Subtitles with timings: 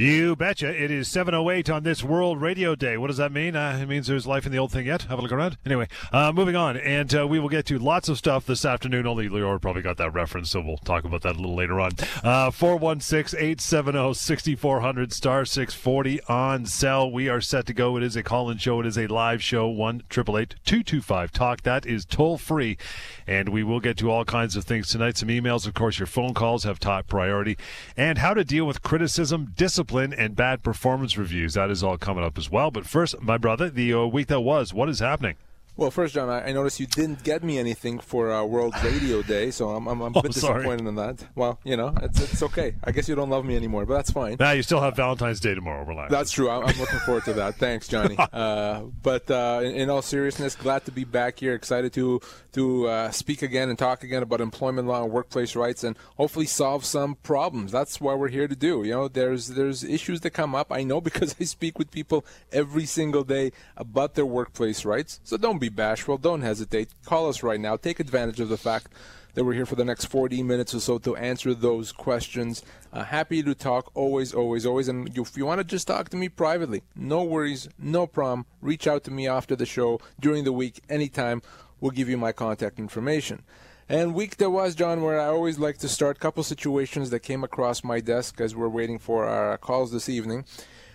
[0.00, 0.82] You betcha.
[0.82, 2.96] It is 7.08 on this World Radio Day.
[2.96, 3.54] What does that mean?
[3.54, 5.02] Uh, it means there's life in the old thing yet.
[5.02, 5.58] Have a look around.
[5.66, 6.78] Anyway, uh, moving on.
[6.78, 9.06] And uh, we will get to lots of stuff this afternoon.
[9.06, 11.90] Only Lior probably got that reference, so we'll talk about that a little later on.
[12.24, 17.12] Uh, 416-870-6400, star 640 on cell.
[17.12, 17.98] We are set to go.
[17.98, 18.80] It is a call-in show.
[18.80, 19.68] It is a live show.
[19.68, 22.78] 1 225 talk That is toll-free.
[23.26, 25.18] And we will get to all kinds of things tonight.
[25.18, 25.66] Some emails.
[25.66, 27.58] Of course, your phone calls have top priority.
[27.98, 31.54] And how to deal with criticism, discipline, discipline and bad performance reviews.
[31.54, 32.70] That is all coming up as well.
[32.70, 35.34] But first, my brother, the uh, week that was, what is happening?
[35.80, 39.22] Well, first, John, I, I noticed you didn't get me anything for uh, World Radio
[39.22, 40.58] Day, so I'm, I'm, I'm a Oh, bit sorry.
[40.58, 41.24] disappointed in that.
[41.34, 42.74] Well, you know, it's, it's okay.
[42.84, 44.36] I guess you don't love me anymore, but that's fine.
[44.38, 45.82] Now you still have Valentine's Day tomorrow.
[45.86, 46.10] Relax.
[46.10, 46.50] That's true.
[46.50, 47.54] I'm, I'm looking forward to that.
[47.54, 48.18] Thanks, Johnny.
[48.30, 51.54] Uh, but uh, in, in all seriousness, glad to be back here.
[51.54, 52.20] Excited to
[52.52, 56.46] to uh, speak again and talk again about employment law and workplace rights, and hopefully
[56.46, 57.72] solve some problems.
[57.72, 58.84] That's why we're here to do.
[58.84, 60.70] You know, there's there's issues that come up.
[60.70, 65.20] I know because I speak with people every single day about their workplace rights.
[65.24, 66.18] So don't be bashful.
[66.18, 66.88] Don't hesitate.
[67.04, 67.76] Call us right now.
[67.76, 68.88] Take advantage of the fact
[69.34, 72.62] that we're here for the next 40 minutes or so to answer those questions.
[72.92, 74.88] Uh, happy to talk always, always, always.
[74.88, 78.46] And if you want to just talk to me privately, no worries, no problem.
[78.60, 81.42] Reach out to me after the show, during the week, anytime.
[81.80, 83.42] We'll give you my contact information.
[83.88, 87.42] And week there was, John, where I always like to start couple situations that came
[87.42, 90.44] across my desk as we're waiting for our calls this evening.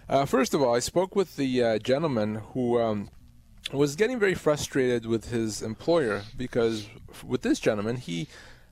[0.08, 3.10] Uh, first of all, I spoke with the uh, gentleman who um,
[3.72, 6.88] was getting very frustrated with his employer because
[7.26, 8.28] with this gentleman, he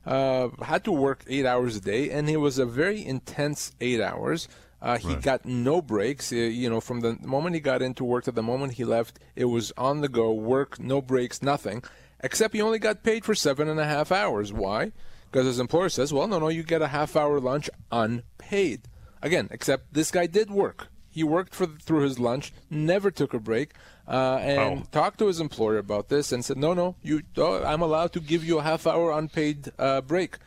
[0.06, 4.00] uh, had to work eight hours a day, and it was a very intense eight
[4.00, 4.48] hours.
[4.80, 6.30] Uh, he got no breaks.
[6.30, 9.18] Uh, you know, from the moment he got into work to the moment he left,
[9.34, 11.82] it was on the go, work, no breaks, nothing.
[12.20, 14.52] Except he only got paid for seven and a half hours.
[14.52, 14.92] Why?
[15.30, 18.88] Because his employer says, well, no, no, you get a half hour lunch unpaid.
[19.22, 20.88] Again, except this guy did work.
[21.10, 23.72] He worked for through his lunch, never took a break,
[24.08, 24.86] uh, and Wow.
[24.92, 28.20] talked to his employer about this and said, "No, no, you, oh, I'm allowed to
[28.20, 30.38] give you a half hour unpaid uh, break."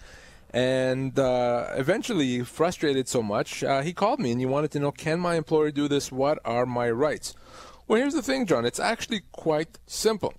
[0.54, 4.92] And uh, eventually, frustrated so much, uh, he called me and he wanted to know,
[4.92, 6.12] "Can my employer do this?
[6.12, 7.34] What are my rights?"
[7.88, 8.66] Well, here's the thing, John.
[8.66, 10.34] It's actually quite simple.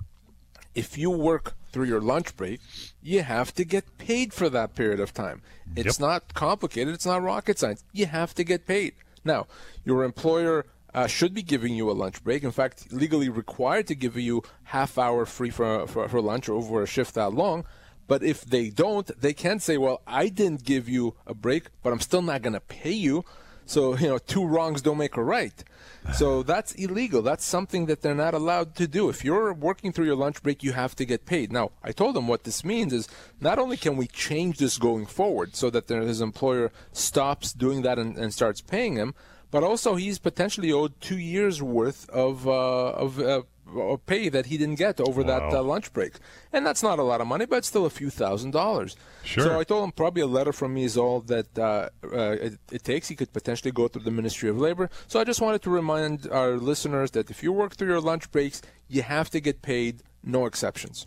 [0.74, 2.60] If you work through your lunch break,
[3.02, 5.42] you have to get paid for that period of time.
[5.76, 6.08] It's Yep.
[6.08, 6.94] not complicated.
[6.94, 7.84] It's not rocket science.
[7.92, 8.94] You have to get paid.
[9.24, 9.46] Now,
[9.84, 12.42] your employer uh, should be giving you a lunch break.
[12.42, 16.82] In fact, legally required to give you half hour free for, for, for lunch over
[16.82, 17.64] a shift that long.
[18.06, 21.92] But if they don't, they can say, well, I didn't give you a break, but
[21.92, 23.24] I'm still not going to pay you.
[23.66, 25.62] So, you know, two wrongs don't make a right.
[26.14, 27.20] So that's illegal.
[27.20, 29.10] That's something that they're not allowed to do.
[29.10, 31.52] If you're working through your lunch break, you have to get paid.
[31.52, 33.08] Now, I told him what this means is
[33.40, 37.98] not only can we change this going forward so that his employer stops doing that
[37.98, 39.14] and, and starts paying him,
[39.50, 43.42] but also he's potentially owed two years worth of, uh, of, uh,
[44.06, 46.14] pay that he didn't get over that uh, lunch break.
[46.52, 48.96] And that's not a lot of money, but it's still a few thousand dollars.
[49.24, 49.44] Sure.
[49.44, 52.58] So I told him probably a letter from me is all that uh, uh, it,
[52.72, 53.08] it takes.
[53.08, 54.90] He could potentially go through the Ministry of Labor.
[55.06, 58.30] So I just wanted to remind our listeners that if you work through your lunch
[58.30, 61.06] breaks, you have to get paid, no exceptions.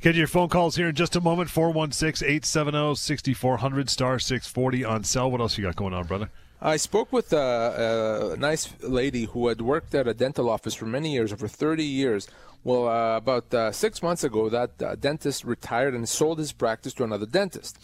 [0.00, 1.50] Get your phone calls here in just a moment.
[1.50, 5.30] 416-870-6400, star 640 on cell.
[5.30, 6.30] What else you got going on, brother?
[6.64, 10.86] I spoke with a, a nice lady who had worked at a dental office for
[10.86, 12.28] many years, over 30 years.
[12.62, 16.94] Well, uh, about uh, six months ago, that uh, dentist retired and sold his practice
[16.94, 17.76] to another dentist.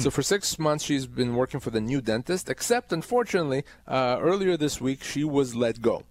[0.00, 4.56] So for six months, she's been working for the new dentist, except unfortunately, uh, earlier
[4.56, 6.02] this week, she was let go.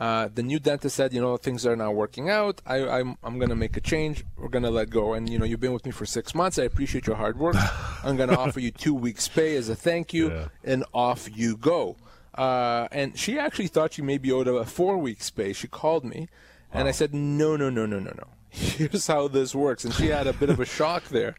[0.00, 2.62] Uh, the new dentist said, you know, things are not working out.
[2.66, 4.24] I, I'm, I'm going to make a change.
[4.38, 5.12] We're going to let go.
[5.12, 6.58] And, you know, you've been with me for six months.
[6.58, 7.54] I appreciate your hard work.
[8.02, 10.48] I'm going to offer you two weeks' pay as a thank you, Yeah.
[10.64, 11.96] and off you go.
[12.34, 15.52] Uh, and she actually thought she may be owed a four weeks' pay.
[15.52, 16.28] She called me,
[16.72, 18.28] and I said, no, no, no, no, no, no.
[18.48, 19.84] Here's how this works.
[19.84, 21.34] And she had a bit of a shock there.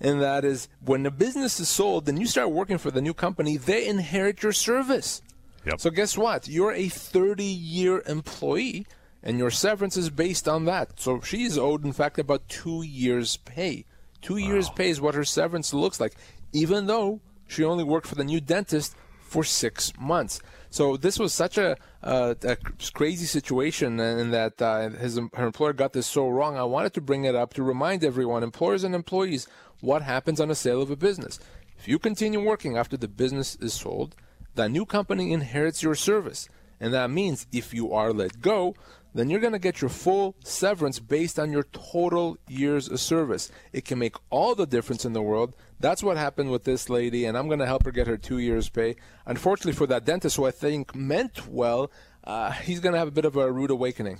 [0.00, 3.12] And that is when the business is sold and you start working for the new
[3.12, 5.20] company, they inherit your service.
[5.68, 5.80] Yep.
[5.80, 6.48] So guess what?
[6.48, 8.86] You're a 30-year employee,
[9.22, 10.98] and your severance is based on that.
[10.98, 13.84] So she's owed, in fact, about two years' pay.
[14.22, 16.14] Two years' pay is what her severance looks like,
[16.54, 20.40] even though she only worked for the new dentist for six months.
[20.70, 22.56] So this was such a, uh, a
[22.94, 26.56] crazy situation, and that uh, his her employer got this so wrong.
[26.56, 29.46] I wanted to bring it up to remind everyone, employers and employees,
[29.80, 31.38] what happens on a sale of a business.
[31.78, 34.16] If you continue working after the business is sold,
[34.58, 36.48] the new company inherits your service.
[36.80, 38.74] And that means if you are let go,
[39.14, 43.52] then you're going to get your full severance based on your total years of service.
[43.72, 45.54] It can make all the difference in the world.
[45.78, 48.38] That's what happened with this lady, and I'm going to help her get her two
[48.38, 48.96] years' pay.
[49.26, 51.92] Unfortunately for that dentist, who I think meant well,
[52.24, 54.18] uh, he's going to have a bit of a rude awakening.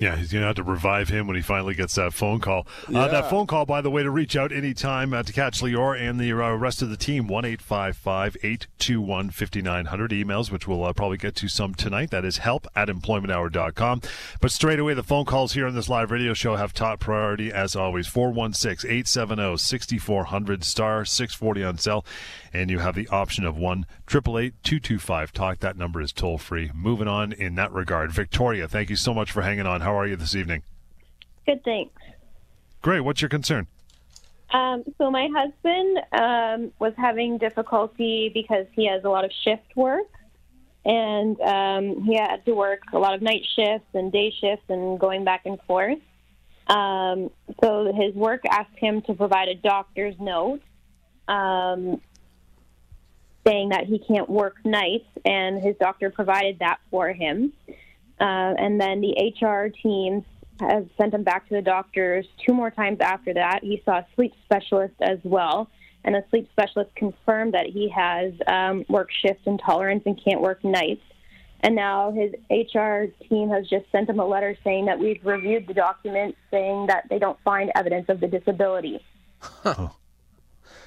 [0.00, 2.66] Yeah, he's going to have to revive him when he finally gets that phone call.
[2.88, 3.00] Yeah.
[3.00, 6.00] Uh, that phone call, by the way, to reach out anytime uh, to catch Lior
[6.00, 10.10] and the uh, rest of the team, 1 821 5900.
[10.10, 12.10] Emails, which we'll uh, probably get to some tonight.
[12.10, 14.00] That is help at employmenthour.com.
[14.40, 17.52] But straight away, the phone calls here on this live radio show have top priority,
[17.52, 18.06] as always.
[18.06, 22.06] 416 870 6400 star 640 on cell.
[22.54, 25.58] And you have the option of 1 225 talk.
[25.58, 26.70] That number is toll free.
[26.74, 28.12] Moving on in that regard.
[28.12, 29.82] Victoria, thank you so much for hanging on.
[29.82, 30.62] How are you this evening?
[31.46, 31.94] Good, thanks.
[32.82, 33.00] Great.
[33.00, 33.66] What's your concern?
[34.52, 39.76] Um, so my husband um, was having difficulty because he has a lot of shift
[39.76, 40.08] work,
[40.84, 44.98] and um, he had to work a lot of night shifts and day shifts and
[44.98, 45.98] going back and forth.
[46.66, 47.30] Um,
[47.62, 50.60] so his work asked him to provide a doctor's note
[51.28, 52.00] um,
[53.46, 57.52] saying that he can't work nights, and his doctor provided that for him.
[58.20, 60.24] Uh, and then the HR team
[60.60, 63.60] has sent him back to the doctors two more times after that.
[63.62, 65.70] He saw a sleep specialist as well,
[66.04, 70.62] and the sleep specialist confirmed that he has um, work shift intolerance and can't work
[70.62, 71.02] nights.
[71.62, 75.66] And now his HR team has just sent him a letter saying that we've reviewed
[75.66, 79.04] the documents, saying that they don't find evidence of the disability.
[79.40, 79.88] Huh.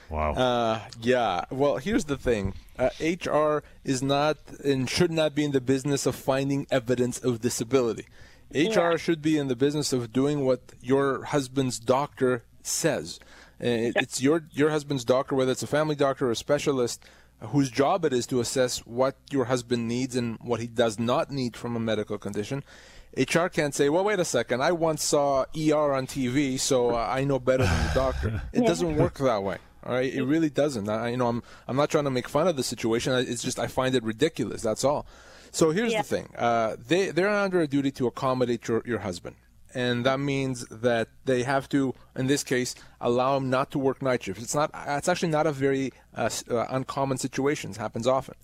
[0.10, 0.34] Wow.
[0.34, 1.46] Uh, yeah.
[1.50, 2.54] Well, here's the thing.
[2.78, 7.42] Uh, HR is not and should not be in the business of finding evidence of
[7.42, 8.06] disability.
[8.54, 8.98] HR yeah.
[8.98, 13.20] should be in the business of doing what your husband's doctor says.
[13.62, 17.04] Uh, it's your your husband's doctor, whether it's a family doctor or a specialist,
[17.40, 21.32] whose job it is to assess what your husband needs and what he does not
[21.32, 22.64] need from a medical condition.
[23.18, 24.62] HR can't say, "Well, wait a second.
[24.62, 28.62] I once saw ER on TV, so uh, I know better than the doctor." It
[28.62, 28.68] yeah.
[28.68, 29.58] doesn't work that way.
[29.86, 30.88] All right, it really doesn't.
[30.88, 33.14] I, you know, I'm I'm not trying to make fun of the situation.
[33.14, 34.62] It's just I find it ridiculous.
[34.62, 35.06] That's all.
[35.52, 36.02] So here's yeah.
[36.02, 39.36] the thing: uh, they they're under a duty to accommodate your your husband,
[39.76, 44.02] and that means that they have to, in this case, allow him not to work
[44.02, 44.42] night shifts.
[44.42, 44.72] It's not.
[44.74, 47.72] It's actually not a very uh, uh, uncommon situation.
[47.72, 48.36] It happens often.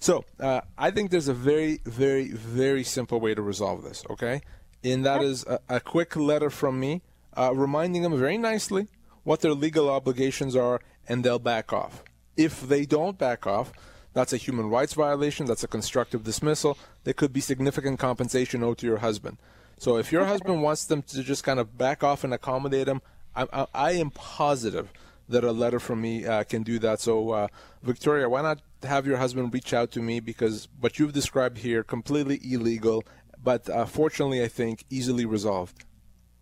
[0.00, 4.04] So uh, I think there's a very, very, very simple way to resolve this.
[4.08, 4.40] Okay,
[4.82, 7.02] and that is a, a quick letter from me,
[7.36, 8.88] uh, reminding him very nicely
[9.28, 12.02] what their legal obligations are, and they'll back off.
[12.34, 13.74] If they don't back off,
[14.14, 16.78] that's a human rights violation, that's a constructive dismissal.
[17.04, 19.36] There could be significant compensation owed to your husband.
[19.76, 23.02] So if your husband wants them to just kind of back off and accommodate him,
[23.36, 24.90] I, I, I am positive
[25.28, 26.98] that a letter from me uh, can do that.
[26.98, 27.48] So, uh,
[27.82, 31.84] Victoria, why not have your husband reach out to me because what you've described here
[31.84, 33.04] completely illegal,
[33.44, 35.84] but uh, fortunately, I think easily resolved.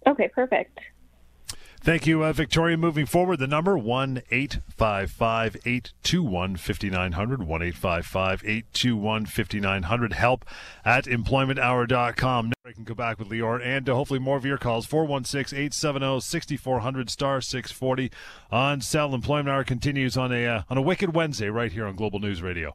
[0.06, 0.79] Okay, perfect.
[1.81, 2.76] Thank you, uh, Victoria.
[2.76, 7.43] Moving forward, the number 1 855 821 5900.
[7.43, 10.12] 1 855 821 5900.
[10.14, 10.44] Help
[10.84, 12.46] at employmenthour.com.
[12.46, 14.87] Now I can go back with Lior and to hopefully more of your calls.
[14.87, 18.11] 416 870 6400 star 640
[18.50, 19.14] on Cell.
[19.14, 22.43] Employment Hour continues on a, uh, on a Wicked Wednesday right here on Global News
[22.43, 22.75] Radio.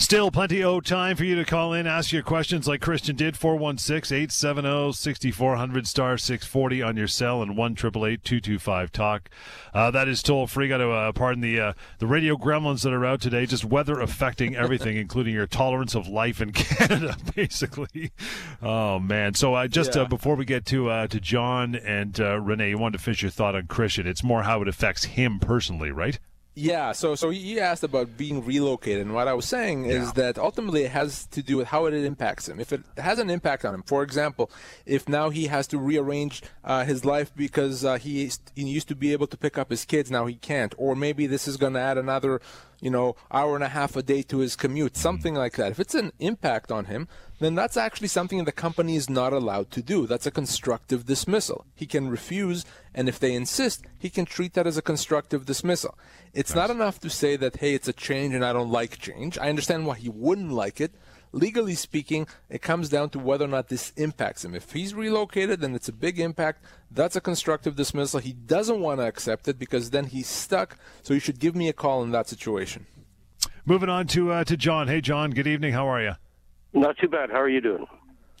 [0.00, 3.36] Still plenty of time for you to call in, ask your questions like Christian did.
[3.36, 9.28] 416 870 6400 star 640 on your cell and 1 225 talk.
[9.74, 10.68] Uh, that is toll free.
[10.68, 13.44] Got to uh, pardon the uh, the radio gremlins that are out today.
[13.44, 18.10] Just weather affecting everything, including your tolerance of life in Canada, basically.
[18.62, 19.34] Oh, man.
[19.34, 20.08] So uh, just uh, yeah.
[20.08, 23.54] before we get to uh, to John and Renee, you wanted to finish your thought
[23.54, 24.06] on Christian.
[24.06, 26.18] It's more how it affects him personally, right?
[26.60, 30.12] Yeah, so so he asked about being relocated, and what I was saying is yeah.
[30.16, 32.60] that ultimately it has to do with how it impacts him.
[32.60, 34.50] If it has an impact on him, for example,
[34.84, 38.94] if now he has to rearrange uh, his life because uh, he he used to
[38.94, 41.72] be able to pick up his kids, now he can't, or maybe this is going
[41.72, 42.42] to add another
[42.80, 45.72] you know, hour and a half a day to his commute, something like that.
[45.72, 47.08] If it's an impact on him,
[47.38, 50.06] then that's actually something the company is not allowed to do.
[50.06, 51.66] That's a constructive dismissal.
[51.74, 55.98] He can refuse, and if they insist, he can treat that as a constructive dismissal.
[56.32, 56.68] It's nice.
[56.68, 59.38] not enough to say that, hey, it's a change and I don't like change.
[59.38, 60.94] I understand why he wouldn't like it,
[61.32, 64.54] legally speaking, it comes down to whether or not this impacts him.
[64.54, 66.64] If he's relocated, then it's a big impact.
[66.90, 68.20] That's a constructive dismissal.
[68.20, 70.76] He doesn't want to accept it because then he's stuck.
[71.02, 72.86] So you should give me a call in that situation.
[73.64, 74.88] Moving on to uh, to John.
[74.88, 75.30] Hey, John.
[75.30, 75.72] Good evening.
[75.72, 76.12] How are you?
[76.72, 77.30] Not too bad.
[77.30, 77.86] How are you doing?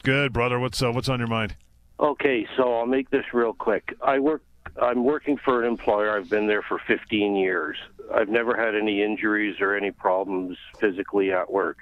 [0.02, 0.58] Good, brother.
[0.58, 1.54] What's uh, what's on your mind?
[1.98, 3.94] Okay, so I'll make this real quick.
[4.02, 4.42] I work.
[4.80, 6.16] I'm working for an employer.
[6.16, 7.76] I've been there for 15 years.
[8.14, 11.78] I've never had any injuries or any problems physically at work.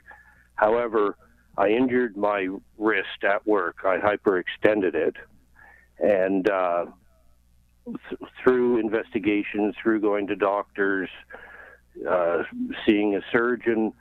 [0.58, 1.16] However,
[1.56, 2.48] I injured my
[2.78, 3.78] wrist at work.
[3.84, 5.14] I hyperextended it,
[6.00, 6.86] and uh,
[7.86, 11.08] th- through investigation, through going to doctors,
[12.08, 12.42] uh,
[12.84, 13.92] seeing a surgeon,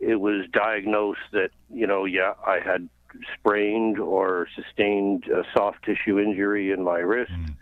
[0.00, 2.88] it was diagnosed that you know, yeah, I had
[3.34, 7.56] sprained or sustained a soft tissue injury in my wrist, mm.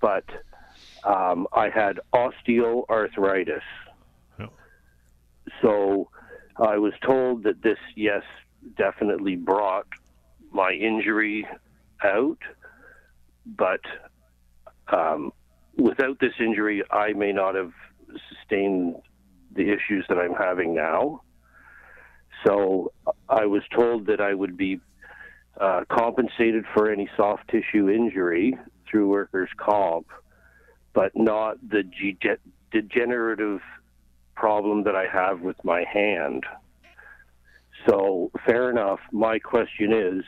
[0.00, 0.24] but
[1.04, 3.62] um, I had osteoarthritis.
[5.62, 6.08] So
[6.56, 8.22] I was told that this, yes,
[8.76, 9.86] definitely brought
[10.52, 11.46] my injury
[12.02, 12.38] out,
[13.46, 13.80] but
[14.88, 15.32] um,
[15.76, 17.72] without this injury, I may not have
[18.28, 18.96] sustained
[19.54, 21.22] the issues that I'm having now.
[22.46, 22.92] So
[23.28, 24.80] I was told that I would be
[25.60, 28.56] uh, compensated for any soft tissue injury
[28.90, 30.06] through workers' comp,
[30.94, 31.82] but not the
[32.72, 33.60] degenerative
[34.40, 36.44] problem that I have with my hand.
[37.86, 39.00] So, fair enough.
[39.12, 40.24] My question is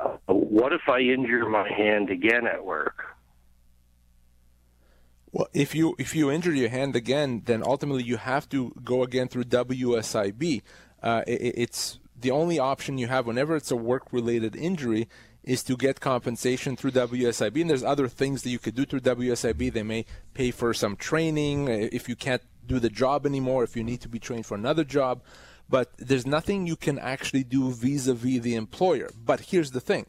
[0.00, 2.96] uh, what if I injure my hand again at work?
[5.32, 9.02] Well, if you if you injure your hand again, then ultimately you have to go
[9.02, 10.62] again through WSIB.
[11.02, 15.08] Uh, it, it's the only option you have whenever it's a work-related injury
[15.44, 17.60] is to get compensation through WSIB.
[17.60, 19.72] And there's other things that you could do through WSIB.
[19.72, 23.76] They may pay for some training uh, if you can't do the job anymore, if
[23.76, 25.22] you need to be trained for another job.
[25.68, 29.10] But there's nothing you can actually do vis-a-vis the employer.
[29.30, 30.06] But here's the thing: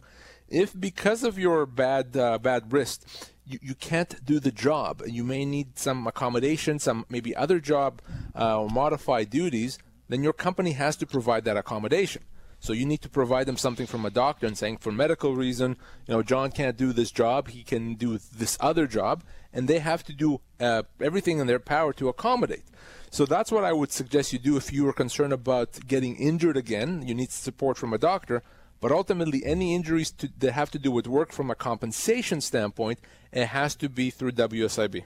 [0.47, 3.05] if because of your bad uh, bad wrist
[3.49, 5.01] you, you can't do the job.
[5.05, 8.01] You may need some accommodation, some maybe other job
[8.35, 9.79] uh, or modified duties.
[10.07, 12.23] Then your company has to provide that accommodation.
[12.59, 15.77] So you need to provide them something from a doctor and saying, for medical reason,
[16.07, 17.49] you know, John can't do this job.
[17.49, 19.23] He can do this other job,
[19.53, 22.65] and they have to do uh, everything in their power to accommodate.
[23.11, 26.57] So that's what I would suggest you do if you are concerned about getting injured
[26.57, 27.03] again.
[27.07, 28.43] You need support from a doctor.
[28.81, 32.99] But ultimately, any injuries to, that have to do with work from a compensation standpoint,
[33.31, 35.03] it has to be through WSIB.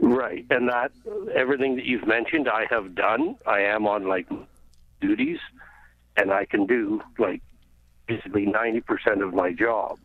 [0.00, 0.92] Right, and that
[1.34, 3.36] everything that you've mentioned, I have done.
[3.46, 4.28] I am on like
[5.00, 5.38] duties,
[6.18, 7.42] and I can do like
[8.06, 9.98] basically ninety percent of my job.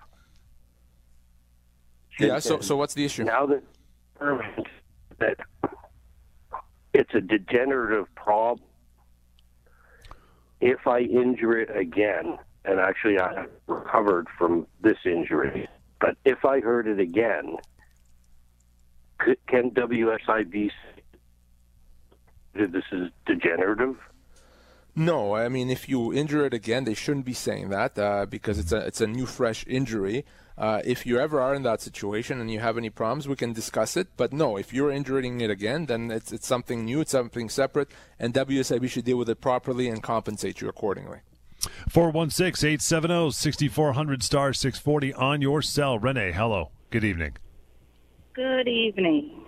[2.19, 2.39] Yeah.
[2.39, 3.63] So, so what's the issue now that
[5.19, 5.37] that
[6.93, 8.67] it's a degenerative problem?
[10.63, 15.67] if I injure it again, and actually I have recovered from this injury,
[15.99, 17.57] but if I hurt it again,
[19.47, 20.71] can WSIB
[22.55, 23.97] say this is degenerative?
[24.95, 28.59] No, I mean if you injure it again, they shouldn't be saying that uh, because
[28.59, 30.25] it's a it's a new fresh injury.
[30.55, 33.53] Uh, if you ever are in that situation and you have any problems, we can
[33.53, 34.07] discuss it.
[34.17, 37.89] But no, if you're injuring it again, then it's, it's something new, it's something separate,
[38.19, 41.21] and WSIB should deal with it properly and compensate you accordingly.
[41.89, 45.97] 416 870 6400 star 640 on your cell.
[45.97, 46.69] Renee, hello.
[46.91, 47.37] Good evening.
[48.33, 49.45] Good evening.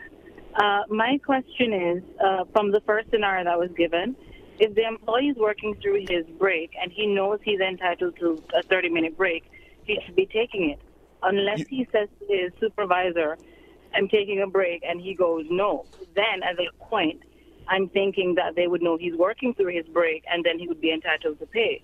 [0.55, 4.15] Uh, my question is uh, from the first scenario that was given
[4.59, 8.63] if the employee is working through his break and he knows he's entitled to a
[8.63, 9.51] 30 minute break,
[9.83, 10.79] he should be taking it
[11.23, 13.37] unless you, he says to his supervisor,
[13.93, 15.85] I'm taking a break, and he goes, no.
[16.15, 17.21] Then at that point,
[17.67, 20.81] I'm thinking that they would know he's working through his break, and then he would
[20.81, 21.81] be entitled to pay.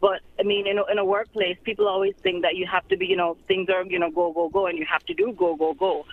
[0.00, 2.96] But I mean, in a, in a workplace, people always think that you have to
[2.96, 5.32] be, you know, things are, you know, go, go, go, and you have to do
[5.32, 6.04] go, go, go.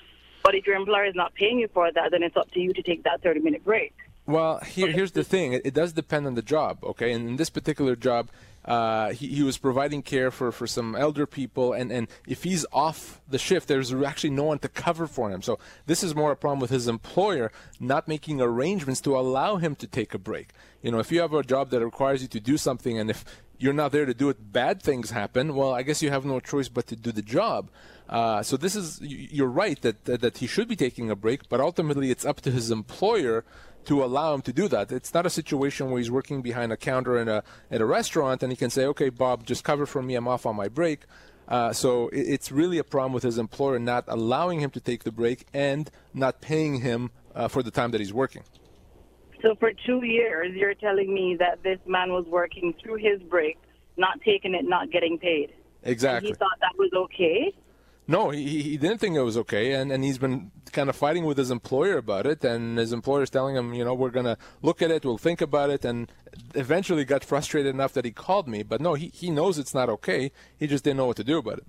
[0.43, 2.73] But if your employer is not paying you for that, then it's up to you
[2.73, 3.93] to take that 30 minute break.
[4.31, 5.53] Well, here, here's the thing.
[5.53, 7.11] It, it, does depend on the job, okay?
[7.11, 8.29] And in this particular job,
[8.63, 12.65] uh, he, he, was providing care for, for some elder people, and, and if he's
[12.71, 15.41] off the shift, there's actually no one to cover for him.
[15.41, 19.75] So this is more a problem with his employer not making arrangements to allow him
[19.75, 20.49] to take a break.
[20.81, 23.25] You know, if you have a job that requires you to do something, and if
[23.57, 25.55] you're not there to do it, bad things happen.
[25.55, 27.69] Well, I guess you have no choice but to do the job.
[28.09, 31.47] Uh, so this is you're right that, that that he should be taking a break,
[31.47, 33.45] but ultimately it's up to his employer
[33.85, 34.91] to allow him to do that.
[34.91, 38.43] It's not a situation where he's working behind a counter in a at a restaurant
[38.43, 40.15] and he can say, "Okay, Bob, just cover for me.
[40.15, 41.01] I'm off on my break."
[41.47, 45.03] Uh, so it, it's really a problem with his employer not allowing him to take
[45.03, 48.43] the break and not paying him uh, for the time that he's working.
[49.41, 53.57] So for two years, you're telling me that this man was working through his break,
[53.97, 55.51] not taking it, not getting paid.
[55.83, 56.29] Exactly.
[56.29, 57.53] And he thought that was okay.
[58.07, 61.23] No, he, he didn't think it was okay, and, and he's been kind of fighting
[61.23, 64.25] with his employer about it, and his employer is telling him, you know, we're going
[64.25, 66.11] to look at it, we'll think about it, and
[66.55, 68.63] eventually got frustrated enough that he called me.
[68.63, 70.31] But no, he, he knows it's not okay.
[70.57, 71.67] He just didn't know what to do about it.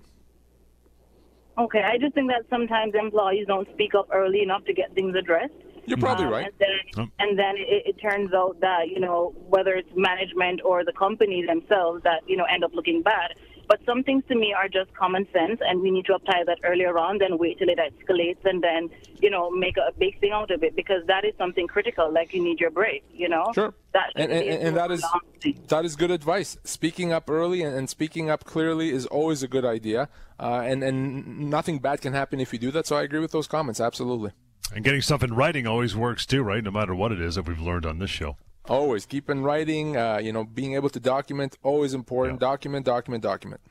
[1.57, 5.15] Okay, I just think that sometimes employees don't speak up early enough to get things
[5.15, 5.53] addressed.
[5.85, 6.45] You're probably Um, right.
[6.45, 10.83] And then, and then it, it turns out that you know whether it's management or
[10.83, 13.35] the company themselves that you know end up looking bad.
[13.67, 16.59] But some things to me are just common sense, and we need to apply that
[16.63, 18.89] earlier on than wait till it escalates and then
[19.19, 22.11] you know make a big thing out of it because that is something critical.
[22.11, 23.51] Like you need your break, you know.
[23.55, 23.73] Sure.
[23.93, 25.03] That And, should and, and that is
[25.41, 25.59] thing.
[25.67, 26.57] that is good advice.
[26.63, 30.09] Speaking up early and, and speaking up clearly is always a good idea.
[30.39, 32.85] Uh, and and nothing bad can happen if you do that.
[32.87, 33.79] So I agree with those comments.
[33.79, 34.31] Absolutely.
[34.75, 36.63] And getting stuff in writing always works too, right?
[36.63, 38.37] No matter what it is that we've learned on this show.
[38.69, 39.97] Always keep in writing.
[39.97, 42.39] Uh, you know, being able to document always important.
[42.39, 43.61] Document, document, document.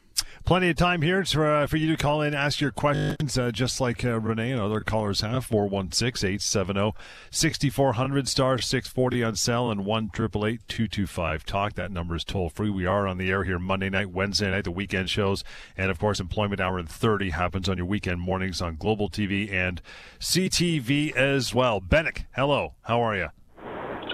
[0.44, 3.52] Plenty of time here for, uh, for you to call in, ask your questions, uh,
[3.52, 5.46] just like uh, Renee and other callers have.
[5.46, 6.92] 416 870
[7.30, 11.74] 6400 star 640 on cell and 1 225 talk.
[11.74, 12.70] That number is toll free.
[12.70, 15.44] We are on the air here Monday night, Wednesday night, the weekend shows.
[15.76, 19.50] And of course, Employment Hour in 30 happens on your weekend mornings on Global TV
[19.52, 19.80] and
[20.18, 21.80] CTV as well.
[21.80, 22.74] Bennick, hello.
[22.82, 23.28] How are you?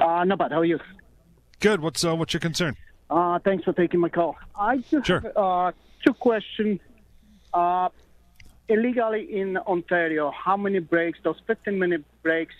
[0.08, 0.52] Uh, not bad.
[0.52, 0.78] How are you?
[1.60, 1.80] Good.
[1.80, 2.76] What's, uh, what's your concern?
[3.10, 4.36] Uh, thanks for taking my call.
[4.56, 5.20] I just Sure.
[5.20, 5.72] have uh,
[6.04, 6.80] two questions.
[7.52, 7.88] Uh,
[8.68, 12.54] illegally in Ontario, how many breaks, those 15 minute breaks,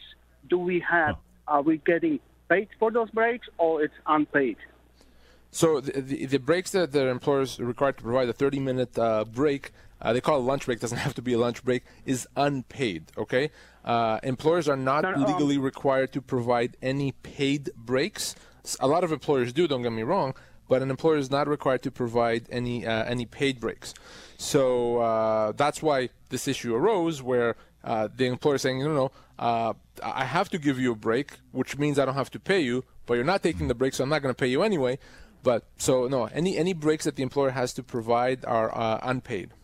[0.49, 1.17] do we have?
[1.47, 4.57] Are we getting paid for those breaks or it's unpaid?
[5.51, 9.25] So the, the, the breaks that the employers are required to provide, a 30-minute uh,
[9.25, 11.85] break, uh, they call it a lunch break, doesn't have to be a lunch break,
[12.05, 13.51] is unpaid, okay?
[13.85, 18.35] Uh, employers are not No, no, legally required to provide any paid breaks.
[18.81, 20.35] A lot of employers do, don't get me wrong,
[20.69, 23.95] but an employer is not required to provide any uh, any paid breaks.
[24.37, 29.11] So uh, that's why this issue arose, where uh, the employer is saying, no, no,
[29.39, 32.61] uh, I have to give you a break, which means I don't have to pay
[32.61, 34.99] you, but you're not taking the break, so I'm not going to pay you anyway.
[35.43, 39.55] But so no, any any breaks that the employer has to provide are uh, unpaid.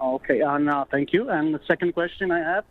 [0.00, 1.28] Okay, and uh, thank you.
[1.28, 2.64] And the second question I have,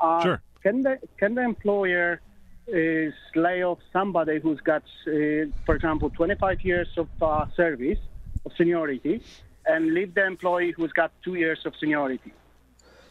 [0.00, 0.42] uh, Sure.
[0.62, 2.20] can the can the employer
[2.66, 7.98] is lay off somebody who's got, uh, for example, 25 years of uh, service
[8.46, 9.22] of seniority,
[9.66, 12.32] and leave the employee who's got two years of seniority?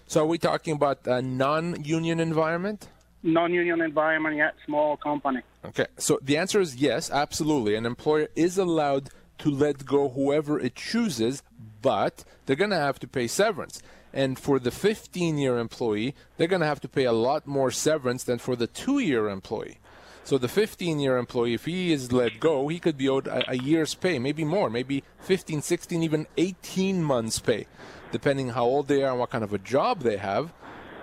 [0.07, 2.88] So are we talking about a non-union environment?
[3.21, 5.41] Non-union environment yet, small company.
[5.63, 7.75] Okay, so the answer is yes, absolutely.
[7.75, 9.09] An employer is allowed
[9.39, 11.44] to let go whoever it chooses,
[11.81, 13.81] but they're going to have to pay severance.
[14.13, 17.72] And for the 15 year employee, they're going to have to pay a lot more
[17.72, 19.77] severance than for the two year employee.
[20.24, 23.51] So the 15 year employee, if he is let go, he could be owed a,
[23.51, 27.65] a year's pay, maybe more, maybe 15, 16, even 18 months' pay,
[28.11, 30.53] depending how old they are and what kind of a job they have.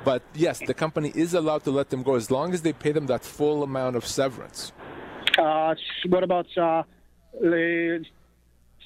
[0.05, 2.93] But yes, the company is allowed to let them go as long as they pay
[2.93, 4.73] them that full amount of severance.
[5.37, 5.75] Uh,
[6.07, 6.85] what about uh,
[7.41, 8.01] le-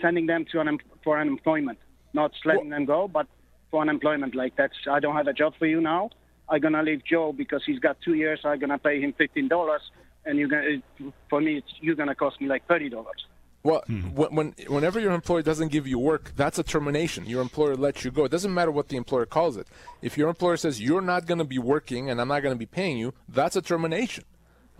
[0.00, 1.78] sending them to an, for unemployment?
[2.12, 3.26] Not letting them go, but
[3.70, 4.34] for unemployment.
[4.34, 6.10] Like that's, I don't have a job for you now.
[6.48, 8.40] I'm gonna leave Joe because he's got two years.
[8.44, 9.82] I'm gonna pay him fifteen dollars,
[10.24, 10.82] and you're gonna,
[11.28, 13.24] for me, it's, you're gonna cost me like thirty dollars.
[13.62, 14.00] Well, hmm.
[14.14, 17.26] when, when whenever your employer doesn't give you work, that's a termination.
[17.26, 18.24] Your employer lets you go.
[18.24, 19.68] It doesn't matter what the employer calls it.
[20.00, 22.58] If your employer says you're not going to be working and I'm not going to
[22.58, 24.24] be paying you, that's a termination.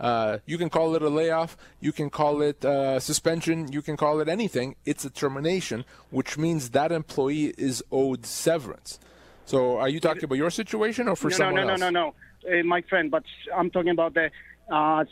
[0.01, 3.95] Uh, you can call it a layoff, you can call it uh, suspension, you can
[3.95, 4.75] call it anything.
[4.83, 8.99] It's a termination, which means that employee is owed severance.
[9.45, 11.79] So, are you talking about your situation or for no, someone no, no, else?
[11.79, 12.13] no, no,
[12.49, 13.11] no, uh, my friend.
[13.11, 13.23] But
[13.55, 14.31] I'm talking about the
[14.71, 15.03] uh, uh,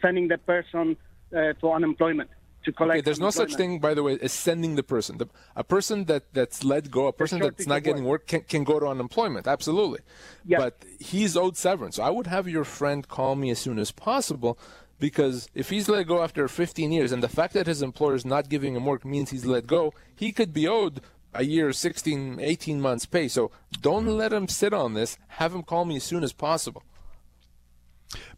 [0.00, 0.96] sending the person
[1.36, 2.30] uh, to unemployment
[2.64, 2.98] to collect.
[2.98, 5.18] Okay, there's no such thing, by the way, as sending the person.
[5.18, 8.64] The, a person that, that's let go, a person that's not getting work, can, can
[8.64, 9.46] go to unemployment.
[9.46, 10.00] Absolutely.
[10.44, 10.58] Yeah.
[10.58, 11.96] But he's owed severance.
[11.96, 14.58] So I would have your friend call me as soon as possible
[14.98, 18.24] because if he's let go after 15 years and the fact that his employer is
[18.24, 21.00] not giving him work means he's let go, he could be owed
[21.34, 23.26] a year, 16, 18 months pay.
[23.28, 25.18] So don't let him sit on this.
[25.28, 26.82] Have him call me as soon as possible.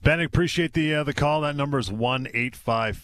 [0.03, 1.41] Bennick, appreciate the uh, the call.
[1.41, 2.97] That number is one eight five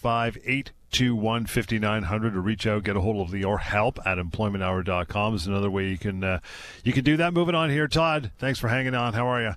[0.90, 2.34] five eight two one fifty nine hundred.
[2.34, 5.88] To reach out, get a hold of the or help at employmenthour.com is another way
[5.88, 6.40] you can uh,
[6.84, 7.32] you can do that.
[7.32, 8.30] Moving on here, Todd.
[8.38, 9.14] Thanks for hanging on.
[9.14, 9.52] How are you?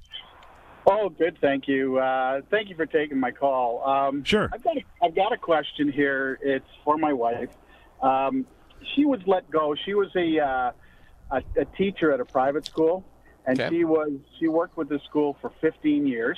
[0.86, 1.38] Oh, good.
[1.40, 1.98] Thank you.
[1.98, 3.82] Uh, thank you for taking my call.
[3.88, 4.50] Um, Sure.
[4.54, 6.38] I've got a, I've got a question here.
[6.42, 7.48] It's for my wife.
[8.02, 8.46] Um,
[8.94, 9.76] she was let go.
[9.86, 10.72] She was a, uh,
[11.32, 13.06] a a teacher at a private school,
[13.46, 13.74] and Okay.
[13.74, 16.38] she was she worked with the school for 15 years,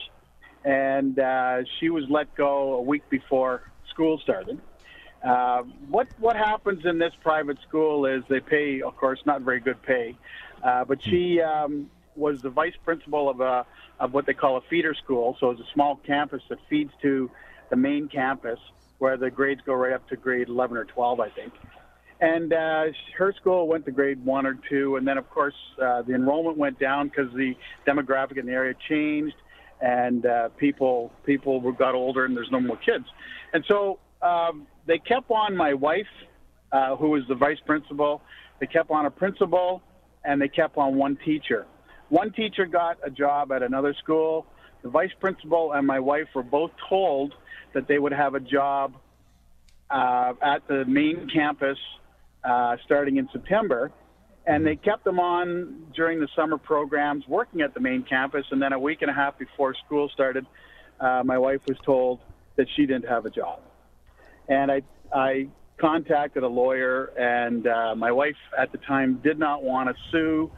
[0.63, 4.61] and uh, she was let go a week before school started.
[5.25, 9.59] Uh, what what happens in this private school is they pay, of course, not very
[9.59, 10.15] good pay,
[10.63, 13.65] uh, but she um, was the vice principal of a
[13.99, 15.35] of what they call a feeder school.
[15.39, 17.31] So it's a small campus that feeds to
[17.71, 18.59] the main campus,
[18.99, 21.53] where the grades go right up to grade 11 or 12, I think.
[22.21, 22.85] And uh,
[23.17, 26.57] her school went to grade one or two, and then of course uh, the enrollment
[26.57, 27.55] went down because the
[27.87, 29.35] demographic in the area changed,
[29.81, 33.05] and uh, people people got older and there's no more kids,
[33.53, 36.07] and so um, they kept on my wife,
[36.71, 38.21] uh, who was the vice principal.
[38.59, 39.81] They kept on a principal,
[40.23, 41.65] and they kept on one teacher.
[42.09, 44.45] One teacher got a job at another school.
[44.83, 47.33] The vice principal and my wife were both told
[47.73, 48.95] that they would have a job
[49.89, 51.77] uh, at the main campus
[52.43, 53.91] uh, starting in September.
[54.45, 58.45] And they kept them on during the summer programs, working at the main campus.
[58.51, 60.45] And then a week and a half before school started,
[60.99, 62.19] uh, my wife was told
[62.55, 63.59] that she didn't have a job.
[64.47, 64.81] And I,
[65.13, 69.95] I contacted a lawyer, and uh, my wife at the time did not want to
[70.11, 70.51] sue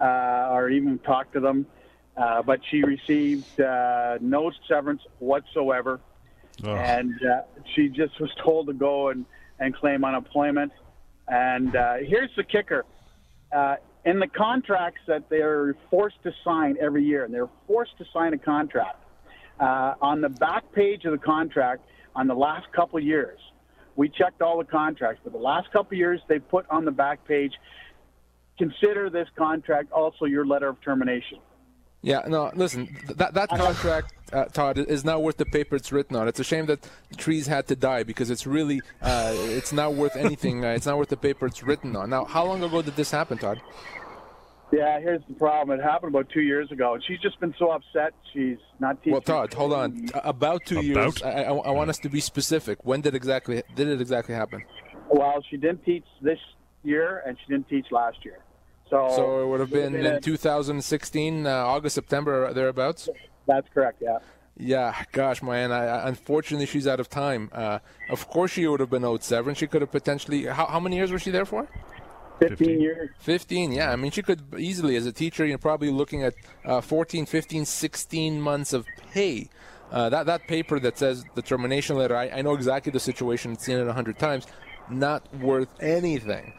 [0.00, 1.66] uh, or even talk to them,
[2.16, 6.00] uh, but she received uh, no severance whatsoever.
[6.64, 6.74] Oh.
[6.74, 7.42] And uh,
[7.74, 9.24] she just was told to go and,
[9.58, 10.72] and claim unemployment.
[11.28, 12.84] And uh, here's the kicker
[13.54, 18.04] uh, in the contracts that they're forced to sign every year, and they're forced to
[18.12, 19.02] sign a contract,
[19.60, 21.82] uh, on the back page of the contract,
[22.14, 23.38] on the last couple years,
[23.96, 27.26] we checked all the contracts, but the last couple years they put on the back
[27.26, 27.52] page,
[28.58, 31.38] consider this contract also your letter of termination.
[32.02, 36.16] Yeah, no, listen, that that contract, uh, Todd, is not worth the paper it's written
[36.16, 36.28] on.
[36.28, 40.14] It's a shame that trees had to die because it's really, uh, it's not worth
[40.14, 40.66] anything.
[40.66, 42.10] Uh, it's not worth the paper it's written on.
[42.10, 43.58] Now, how long ago did this happen, Todd?
[44.72, 45.78] Yeah, here's the problem.
[45.78, 48.12] It happened about two years ago, and she's just been so upset.
[48.32, 49.12] She's not teaching.
[49.12, 50.08] Well, Todd, hold on.
[50.24, 51.18] About two years.
[51.18, 51.22] About?
[51.36, 52.84] I, I, I want us to be specific.
[52.84, 54.64] When did exactly did it exactly happen?
[55.10, 56.38] Well, she didn't teach this
[56.82, 58.38] year, and she didn't teach last year.
[58.90, 63.08] So, So it would have been a- in 2016, uh, August, September, thereabouts.
[63.46, 64.02] That's correct.
[64.02, 64.18] Yeah.
[64.56, 65.72] Yeah, gosh, man.
[65.72, 67.50] I, I, unfortunately, she's out of time.
[67.52, 69.58] Uh, of course, she would have been owed severance.
[69.58, 70.44] She could have potentially.
[70.44, 71.68] How, how many years was she there for?
[72.48, 72.80] 15, 15.
[72.80, 73.10] years.
[73.18, 73.92] 15, yeah.
[73.92, 77.64] I mean, she could easily, as a teacher, you're probably looking at uh, 14, 15,
[77.64, 79.48] 16 months of pay.
[79.90, 83.52] Uh, that, that paper that says the termination letter, I, I know exactly the situation,
[83.52, 84.46] I've seen it a hundred times,
[84.88, 86.52] not worth anything.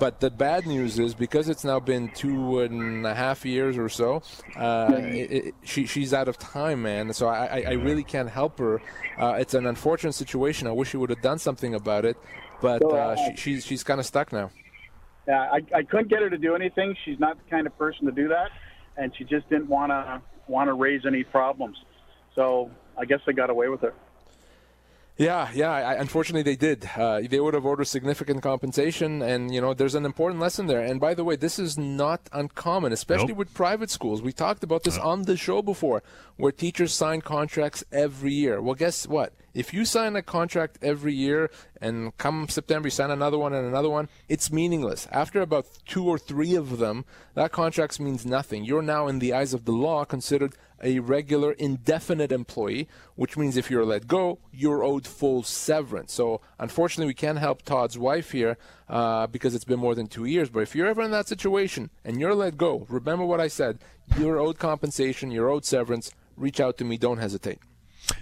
[0.00, 3.90] But the bad news is because it's now been two and a half years or
[3.90, 4.22] so,
[4.56, 7.12] uh, it, it, she, she's out of time, man.
[7.12, 8.80] So I, I, I really can't help her.
[9.18, 10.66] Uh, it's an unfortunate situation.
[10.66, 12.16] I wish she would have done something about it,
[12.62, 14.50] but uh, uh, she, she's, she's kind of stuck now.
[15.28, 16.96] Yeah, I, I couldn't get her to do anything.
[17.04, 18.50] She's not the kind of person to do that,
[18.96, 21.76] and she just didn't want to want to raise any problems.
[22.34, 23.94] So I guess they got away with it.
[25.16, 25.70] Yeah, yeah.
[25.70, 26.88] I, unfortunately, they did.
[26.96, 30.80] Uh, they would have ordered significant compensation, and you know, there's an important lesson there.
[30.80, 33.36] And by the way, this is not uncommon, especially Nope.
[33.36, 34.22] with private schools.
[34.22, 36.02] We talked about this on the show before,
[36.38, 38.62] where teachers sign contracts every year.
[38.62, 39.34] Well, guess what?
[39.52, 43.66] If you sign a contract every year, and come September you sign another one and
[43.66, 45.08] another one, it's meaningless.
[45.10, 48.64] After about two or three of them, that contract means nothing.
[48.64, 53.56] You're now, in the eyes of the law, considered a regular indefinite employee, which means
[53.56, 56.12] if you're let go, you're owed full severance.
[56.12, 58.56] So unfortunately, we can't help Todd's wife here
[58.88, 60.48] uh, because it's been more than two years.
[60.48, 63.78] But if you're ever in that situation and you're let go, remember what I said.
[64.18, 65.30] You're owed compensation.
[65.30, 66.12] You're owed severance.
[66.36, 66.96] Reach out to me.
[66.96, 67.58] Don't hesitate.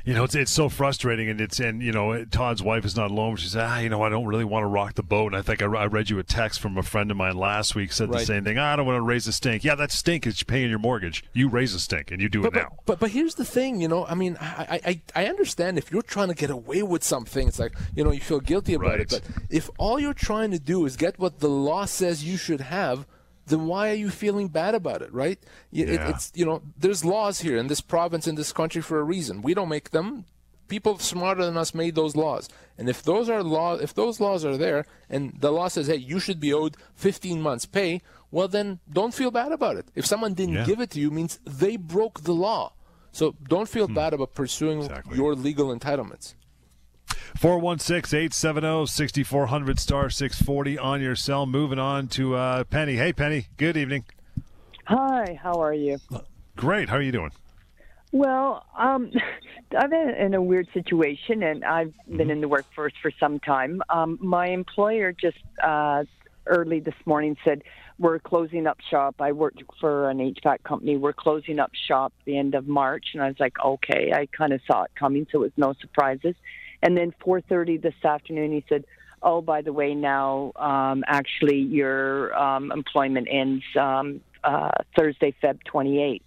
[0.05, 3.11] You know, it's it's so frustrating, and it's and you know, Todd's wife is not
[3.11, 3.37] alone.
[3.37, 5.43] She said, "Ah, you know, I don't really want to rock the boat." And I
[5.43, 8.11] think I, I read you a text from a friend of mine last week said
[8.11, 8.59] the same thing.
[8.59, 9.65] "Ah, I don't want to raise a stink.
[9.65, 11.25] Yeah, that stink is paying your mortgage.
[11.33, 12.69] You raise a stink, and you do it But, now.
[12.71, 14.07] but, but but here's the thing, you know.
[14.07, 14.81] I mean, I,
[15.15, 18.13] I I understand if you're trying to get away with something, it's like you know
[18.13, 19.11] you feel guilty about it.
[19.11, 22.61] But if all you're trying to do is get what the law says you should
[22.63, 23.07] have,
[23.49, 25.39] then why are you feeling bad about it, right?
[25.73, 26.09] It- Yeah.
[26.11, 29.43] it's you know there's laws here in this province in this country for a reason.
[29.43, 30.25] We don't make them.
[30.69, 34.45] People smarter than us made those laws, and if those are law, if those laws
[34.45, 38.49] are there, and the law says, "Hey, you should be owed 15 months' pay," well,
[38.49, 39.87] then don't feel bad about it.
[39.95, 40.65] If someone didn't Yeah.
[40.67, 42.75] give it to you, means they broke the law.
[43.13, 44.85] So don't feel bad about pursuing Hmm.
[44.91, 45.17] Exactly.
[45.17, 46.35] your legal entitlements.
[47.37, 51.47] 416 870 6400 star 640 on your cell.
[51.47, 52.97] Moving on to uh, Penny.
[52.97, 53.47] Hey, Penny.
[53.57, 54.05] Good evening.
[54.85, 55.99] Hi, how are you?
[56.57, 56.89] Great.
[56.89, 57.31] How are you doing?
[58.13, 59.13] Well, um,
[59.79, 63.83] I've been in a weird situation, and I've been in the workforce for some time.
[63.91, 66.05] Um, my employer just uh,
[66.47, 67.63] early this morning said
[67.99, 69.17] we're closing up shop.
[69.19, 70.97] I worked for an HVAC company.
[70.97, 74.13] We're closing up shop the end of March, and I was like, okay.
[74.15, 76.35] I kind of saw it coming, so it was no surprises.
[76.83, 78.85] And then 4:30 this afternoon, he said,
[79.23, 85.59] "Oh, by the way, now um, actually your um, employment ends um, uh, Thursday, Feb
[85.73, 86.23] 28th."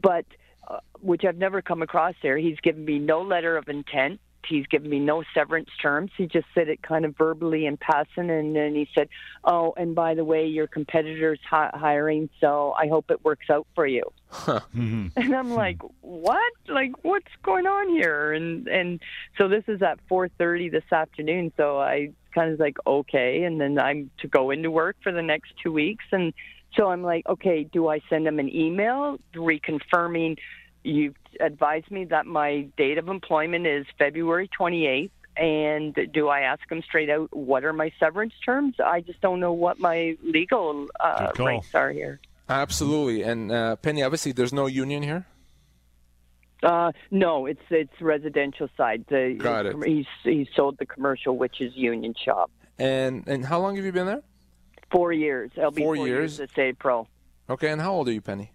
[0.00, 0.26] But
[0.68, 2.38] uh, which I've never come across there.
[2.38, 4.20] He's given me no letter of intent.
[4.48, 6.10] He's given me no severance terms.
[6.16, 9.08] He just said it kind of verbally in passing, and then he said,
[9.44, 13.66] "Oh, and by the way, your competitor's hi- hiring, so I hope it works out
[13.74, 14.02] for you."
[14.76, 15.06] Mm-hmm.
[15.16, 16.52] and I'm like, what?
[16.68, 18.32] Like, what's going on here?
[18.32, 19.00] And and
[19.38, 21.52] so this is at 4:30 this afternoon.
[21.56, 23.44] So I kind of like, okay.
[23.44, 26.04] And then I'm to go into work for the next two weeks.
[26.12, 26.34] And
[26.74, 30.36] so I'm like, okay, do I send him an email reconfirming
[30.86, 35.10] you've advised me that my date of employment is February 28th?
[35.36, 38.76] And do I ask him straight out what are my severance terms?
[38.82, 42.20] I just don't know what my legal uh, rights are here.
[42.48, 43.22] Absolutely.
[43.22, 45.26] And uh, Penny, obviously, there's no union here.
[46.62, 49.04] Uh, no, it's it's residential side.
[49.08, 49.76] The, Got it.
[49.84, 52.50] He's he's sold the commercial, which is union shop.
[52.78, 54.22] And and how long have you been there?
[54.90, 55.50] Four years.
[55.60, 56.38] I'll be Four four, years?
[56.38, 57.08] this April.
[57.50, 57.68] Okay.
[57.68, 58.52] And how old are you, Penny?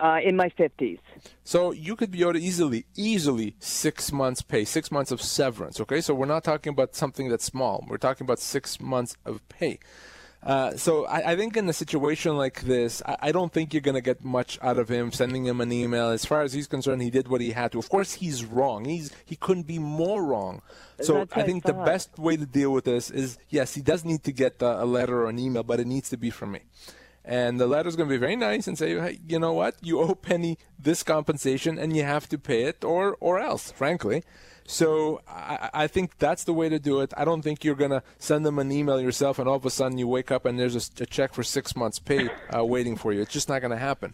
[0.00, 0.98] Uh, in my fifties.
[1.44, 5.78] So you could be owed easily, easily six months pay, six months of severance.
[5.78, 7.84] Okay, so we're not talking about something that's small.
[7.86, 9.78] We're talking about six months of pay.
[10.42, 13.82] Uh, so I, I think in a situation like this, I, I don't think you're
[13.82, 16.08] going to get much out of him sending him an email.
[16.08, 17.78] As far as he's concerned, he did what he had to.
[17.78, 18.86] Of course, he's wrong.
[18.86, 20.62] He's he couldn't be more wrong.
[21.02, 24.02] So I think I the best way to deal with this is yes, he does
[24.02, 26.60] need to get a letter or an email, but it needs to be from me.
[27.24, 29.76] And the letter's going to be very nice and say, hey, you know what?
[29.82, 34.24] You owe Penny this compensation and you have to pay it or, or else, frankly.
[34.66, 37.12] So I, I think that's the way to do it.
[37.16, 39.70] I don't think you're going to send them an email yourself and all of a
[39.70, 42.96] sudden you wake up and there's a, a check for six months pay uh, waiting
[42.96, 43.20] for you.
[43.20, 44.12] It's just not going to happen.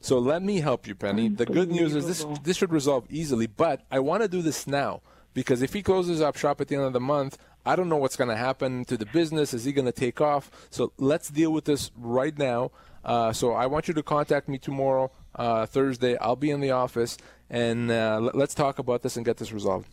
[0.00, 1.28] So let me help you, Penny.
[1.28, 4.66] The good news is this, this should resolve easily, but I want to do this
[4.66, 5.02] now
[5.34, 7.36] because if he closes up shop at the end of the month,
[7.66, 9.52] I don't know what's going to happen to the business.
[9.52, 10.68] Is he going to take off?
[10.70, 12.70] So let's deal with this right now.
[13.04, 16.16] Uh, so I want you to contact me tomorrow, uh, Thursday.
[16.18, 17.18] I'll be in the office,
[17.50, 19.88] and uh, let's talk about this and get this resolved.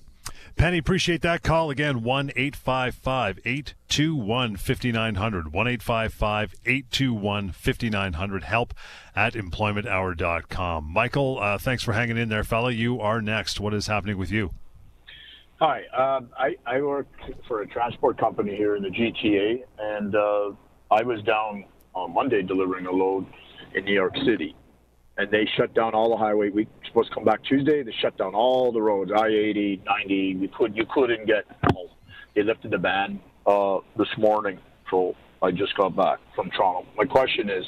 [0.55, 2.03] Penny, appreciate that call again.
[2.03, 5.51] 1 855 821 5900.
[5.51, 8.43] 1 855 821 5900.
[8.43, 8.73] Help
[9.15, 10.91] at employmenthour.com.
[10.91, 12.71] Michael, uh, thanks for hanging in there, fella.
[12.71, 13.59] You are next.
[13.59, 14.51] What is happening with you?
[15.65, 17.07] Hi, um, I, I work
[17.47, 20.51] for a transport company here in the GTA, and uh,
[20.91, 23.25] I was down on Monday delivering a load
[23.73, 24.57] in New York City,
[25.15, 26.49] and they shut down all the highway.
[26.49, 27.81] We were supposed to come back Tuesday.
[27.81, 30.35] They shut down all the roads, I-80, 90.
[30.35, 31.45] We could you couldn't get.
[31.73, 31.87] home.
[32.35, 34.59] They lifted the ban uh, this morning,
[34.91, 36.85] so I just got back from Toronto.
[36.97, 37.63] My question is,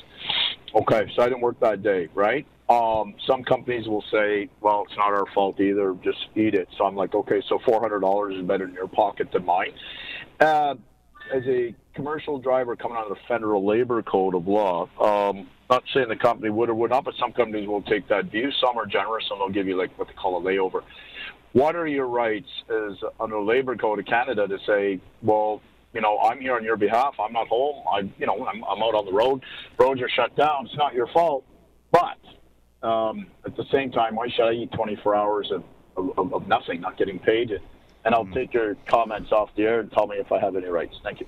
[0.81, 2.45] okay, so I didn't work that day, right?
[2.67, 6.67] Um, some companies will say, well, it's not our fault either, just eat it.
[6.77, 9.71] So I'm like, okay, so $400 is better in your pocket than mine.
[10.39, 10.75] Uh,
[11.33, 15.83] as a commercial driver coming out of the federal labor code of law, um, not
[15.93, 18.51] saying the company would or would not, but some companies will take that view.
[18.59, 20.81] Some are generous and they'll give you like what they call a layover.
[21.53, 25.61] What are your rights as under the labor code of Canada to say, well,
[25.93, 27.15] you know, I'm here on your behalf.
[27.19, 27.83] I'm not home.
[27.91, 29.41] I, you know, I'm, I'm out on the road.
[29.79, 30.65] Roads are shut down.
[30.65, 31.45] It's not your fault.
[32.85, 35.63] But um, at the same time, why should I eat 24 hours of,
[35.97, 37.51] of, of nothing, not getting paid?
[38.03, 40.67] And I'll take your comments off the air and tell me if I have any
[40.67, 40.95] rights.
[41.03, 41.25] Thank you.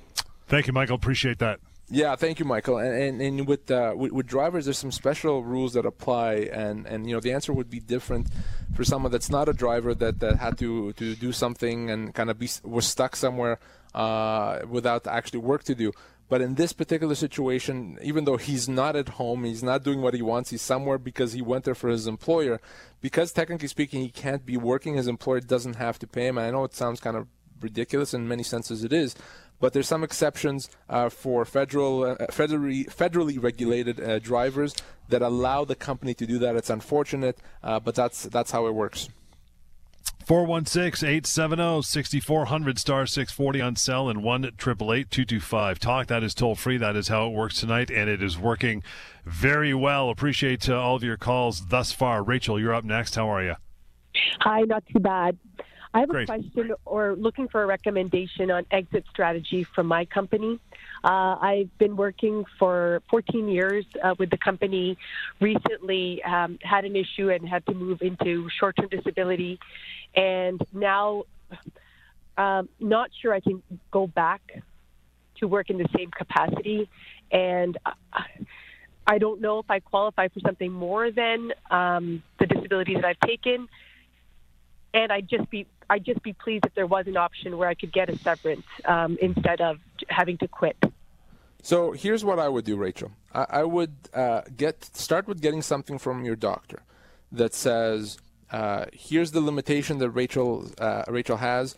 [0.48, 0.96] Thank you, Michael.
[0.96, 1.60] Appreciate that.
[1.90, 2.78] Yeah, thank you, Michael.
[2.78, 6.86] And and, and with, uh, with with drivers, there's some special rules that apply, and,
[6.86, 8.28] and you know the answer would be different
[8.76, 12.30] for someone that's not a driver that, that had to, to do something and kind
[12.30, 13.60] of be was stuck somewhere
[13.96, 15.94] uh, without actually work to do.
[16.30, 20.14] But in this particular situation, even though he's not at home, he's not doing what
[20.14, 22.60] he wants, he's somewhere because he went there for his employer.
[23.00, 26.38] Because technically speaking, he can't be working, his employer doesn't have to pay him.
[26.38, 27.28] I know it sounds kind of
[27.62, 29.16] ridiculous in many senses it is,
[29.60, 34.76] but there's some exceptions uh, for federal, uh, federally, federally regulated uh, drivers
[35.10, 36.56] that allow the company to do that.
[36.56, 39.10] It's unfortunate, uh, but that's that's how it works.
[40.28, 46.08] 416 870 6400 star 640 on cell and 1 225 talk.
[46.08, 46.76] That is toll free.
[46.76, 48.84] That is how it works tonight, and it is working
[49.24, 50.10] very well.
[50.10, 52.24] Appreciate uh, all of your calls thus far.
[52.24, 53.16] Rachel, you're up next.
[53.16, 53.56] How are you?
[54.42, 55.38] Hi, not too bad.
[55.94, 56.24] I have Great.
[56.24, 60.60] a question or looking for a recommendation on exit strategy from my company.
[61.04, 64.98] Uh, I've been working for 14 years uh, with the company.
[65.40, 69.60] Recently, um, had an issue and had to move into short-term disability,
[70.16, 71.24] and now
[72.38, 74.42] um, not sure I can go back
[75.40, 76.90] to work in the same capacity.
[77.32, 78.26] And I-
[79.10, 83.20] I don't know if I qualify for something more than um, the disability that I've
[83.22, 83.70] taken
[84.94, 87.74] and I'd just be I'd just be pleased if there was an option where I
[87.74, 90.78] could get a severance um, instead of having to quit.
[91.62, 93.12] So here's what I would do, Rachel.
[93.34, 96.84] I, I would uh, get start with getting something from your doctor
[97.32, 98.18] that says,
[98.52, 101.76] uh, "Here's the limitation that Rachel uh, Rachel has.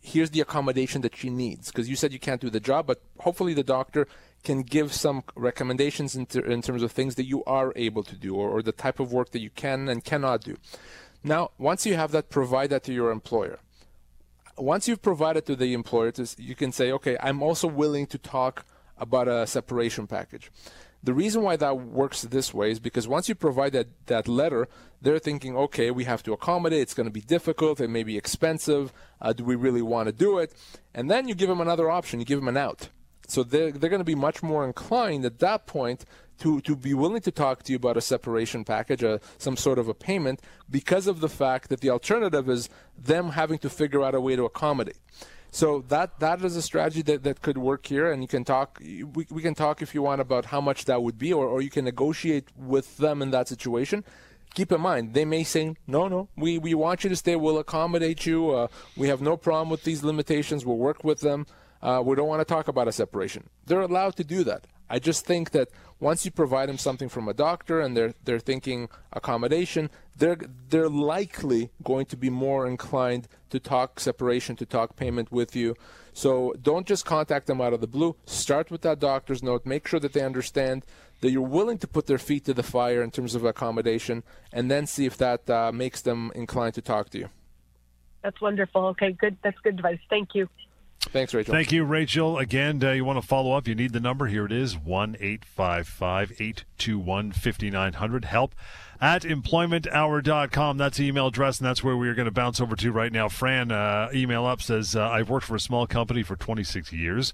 [0.00, 3.02] here's the accommodation that she needs because you said you can't do the job, but
[3.18, 4.06] hopefully the doctor
[4.42, 8.16] can give some recommendations in, ter- in terms of things that you are able to
[8.16, 10.56] do or, or the type of work that you can and cannot do.
[11.22, 13.58] Now, once you have that, provide that to your employer.
[14.56, 18.64] Once you've provided to the employer, you can say, okay, I'm also willing to talk
[18.98, 20.50] about a separation package.
[21.02, 24.68] The reason why that works this way is because once you provide that, that letter,
[25.00, 26.82] they're thinking, okay, we have to accommodate.
[26.82, 27.80] It's going to be difficult.
[27.80, 28.92] It may be expensive.
[29.18, 30.52] Uh, do we really want to do it?
[30.94, 32.20] And then you give them another option.
[32.20, 32.90] You give them an out.
[33.26, 36.04] So they're, they're going to be much more inclined at that point
[36.40, 39.78] to, to be willing to talk to you about a separation package, uh, some sort
[39.78, 44.02] of a payment, because of the fact that the alternative is them having to figure
[44.02, 44.98] out a way to accommodate.
[45.52, 48.78] So that that is a strategy that, that could work here, and you can talk.
[48.80, 51.60] We, we can talk if you want about how much that would be, or, or
[51.60, 54.04] you can negotiate with them in that situation.
[54.54, 57.36] Keep in mind, they may say, no, no, we, we want you to stay.
[57.36, 58.50] We'll accommodate you.
[58.50, 60.66] Uh, we have no problem with these limitations.
[60.66, 61.46] We'll work with them.
[61.82, 63.48] Uh, we don't want to talk about a separation.
[63.66, 64.66] They're allowed to do that.
[64.90, 65.68] I just think that
[66.00, 70.88] once you provide them something from a doctor and they're they're thinking accommodation, they're they're
[70.88, 75.76] likely going to be more inclined to talk separation, to talk payment with you.
[76.12, 78.16] So don't just contact them out of the blue.
[78.26, 79.64] Start with that doctor's note.
[79.64, 80.84] Make sure that they understand
[81.20, 84.70] that you're willing to put their feet to the fire in terms of accommodation, and
[84.70, 87.28] then see if that uh, makes them inclined to talk to you.
[88.22, 88.86] That's wonderful.
[88.86, 89.36] Okay, good.
[89.42, 90.00] That's good advice.
[90.08, 90.48] Thank you.
[91.00, 91.54] Thanks, Rachel.
[91.54, 92.38] Thank you, Rachel.
[92.38, 94.26] Again, uh, you want to follow up, you need the number.
[94.26, 98.24] Here it is 1 855 821 5900.
[98.26, 98.54] Help
[99.00, 100.76] at employmenthour.com.
[100.76, 103.12] That's the email address, and that's where we are going to bounce over to right
[103.12, 103.28] now.
[103.28, 107.32] Fran, uh, email up says, uh, I've worked for a small company for 26 years.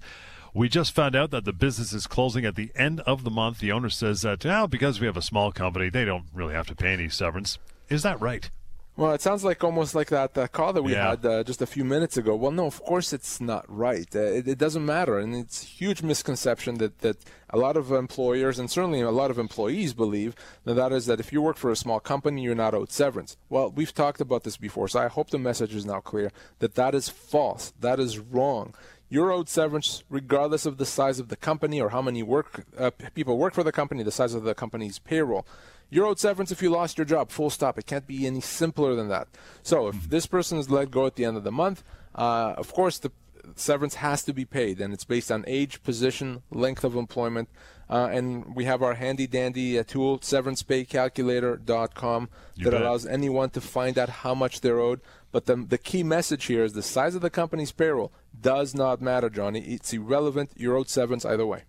[0.53, 3.59] We just found out that the business is closing at the end of the month.
[3.59, 6.67] The owner says that now, because we have a small company, they don't really have
[6.67, 7.59] to pay any severance.
[7.89, 8.49] Is that right?
[8.97, 11.11] Well, it sounds like almost like that uh, call that we yeah.
[11.11, 12.35] had uh, just a few minutes ago.
[12.35, 14.07] Well, no, of course it's not right.
[14.15, 17.17] Uh, it, it, doesn't matter, and it's a huge misconception that, that
[17.51, 20.33] a lot of employers and certainly a lot of employees believe
[20.65, 23.37] that that is that if you work for a small company, you're not owed severance.
[23.49, 26.73] Well, we've talked about this before, so I hope the message is now clear that
[26.73, 27.73] that is false.
[27.79, 28.73] That is wrong.
[29.09, 32.91] You're owed severance regardless of the size of the company or how many work uh,
[33.13, 35.45] people work for the company, the size of the company's payroll.
[35.89, 37.31] You're owed severance if you lost your job.
[37.31, 37.79] Full stop.
[37.79, 39.29] It can't be any simpler than that.
[39.63, 40.09] So if mm-hmm.
[40.09, 41.83] this person is let go at the end of the month,
[42.15, 43.11] uh, of course the
[43.55, 47.49] severance has to be paid, and it's based on age, position, length of employment.
[47.89, 52.81] Uh, and we have our handy dandy uh, tool, severancepaycalculator.com, you that bet.
[52.81, 54.99] allows anyone to find out how much they're owed.
[55.31, 59.01] But the, the key message here is the size of the company's payroll does not
[59.01, 59.61] matter, Johnny.
[59.61, 60.51] It's irrelevant.
[60.55, 61.63] You're owed severance either way.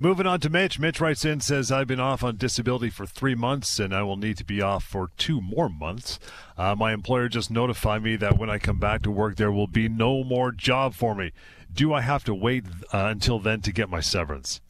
[0.00, 0.78] Moving on to Mitch.
[0.78, 4.16] Mitch writes in says I've been off on disability for three months and I will
[4.16, 6.20] need to be off for two more months.
[6.56, 9.66] Uh, my employer just notified me that when I come back to work there will
[9.66, 11.32] be no more job for me.
[11.72, 14.60] Do I have to wait uh, until then to get my severance?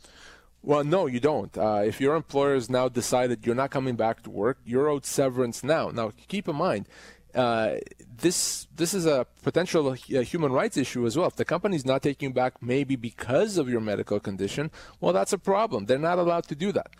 [0.62, 1.56] Well, no, you don't.
[1.56, 5.06] Uh, if your employer has now decided you're not coming back to work, you're owed
[5.06, 5.90] severance now.
[5.90, 6.88] Now, keep in mind,
[7.34, 7.76] uh,
[8.20, 11.28] this this is a potential uh, human rights issue as well.
[11.28, 15.32] If the company's not taking you back, maybe because of your medical condition, well, that's
[15.32, 15.86] a problem.
[15.86, 16.90] They're not allowed to do that.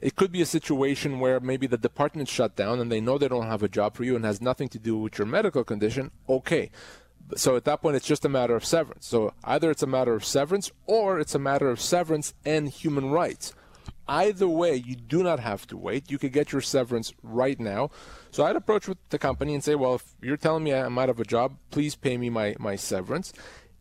[0.00, 3.28] It could be a situation where maybe the department shut down and they know they
[3.28, 6.10] don't have a job for you and has nothing to do with your medical condition.
[6.28, 6.70] Okay.
[7.34, 9.06] So at that point, it's just a matter of severance.
[9.06, 13.10] So either it's a matter of severance or it's a matter of severance and human
[13.10, 13.54] rights.
[14.08, 16.10] Either way, you do not have to wait.
[16.10, 17.90] You could get your severance right now.
[18.30, 21.10] So I'd approach with the company and say, well, if you're telling me I'm out
[21.10, 23.32] of a job, please pay me my, my severance.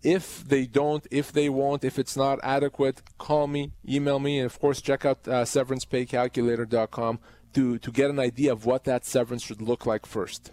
[0.01, 4.45] If they don't, if they won't, if it's not adequate, call me, email me, and
[4.45, 7.19] of course, check out uh, severancepaycalculator.com
[7.53, 10.51] to, to get an idea of what that severance should look like first.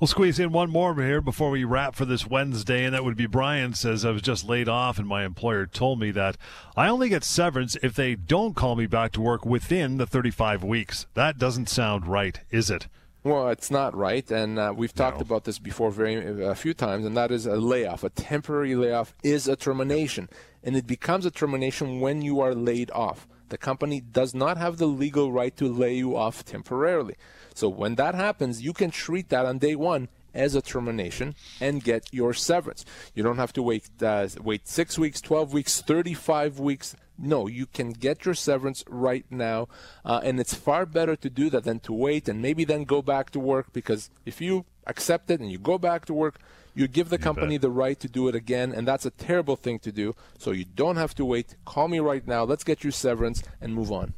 [0.00, 3.16] We'll squeeze in one more here before we wrap for this Wednesday, and that would
[3.16, 6.36] be Brian says I was just laid off, and my employer told me that
[6.76, 10.64] I only get severance if they don't call me back to work within the 35
[10.64, 11.06] weeks.
[11.14, 12.88] That doesn't sound right, is it?
[13.24, 15.22] Well, it's not right, and uh, we've talked no.
[15.22, 18.02] about this before very a few times, and that is a layoff.
[18.02, 20.28] A temporary layoff is a termination,
[20.64, 23.28] and it becomes a termination when you are laid off.
[23.52, 27.16] The company does not have the legal right to lay you off temporarily.
[27.52, 31.84] So when that happens, you can treat that on day one as a termination and
[31.84, 32.86] get your severance.
[33.14, 36.96] You don't have to wait uh, wait six weeks, twelve weeks, thirty-five weeks.
[37.18, 39.68] No, you can get your severance right now,
[40.02, 43.02] uh, and it's far better to do that than to wait and maybe then go
[43.02, 43.66] back to work.
[43.74, 46.40] Because if you accept it and you go back to work,
[46.74, 47.62] you give the you company bet.
[47.62, 50.14] the right to do it again, and that's a terrible thing to do.
[50.38, 51.56] So you don't have to wait.
[51.64, 52.44] Call me right now.
[52.44, 54.14] Let's get you severance and move on.